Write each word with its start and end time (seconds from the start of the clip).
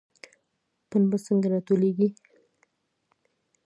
پنبه 0.89 1.17
څنګه 1.25 1.47
راټولیږي؟ 1.53 2.09